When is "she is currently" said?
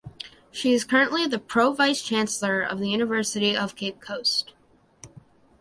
0.49-1.27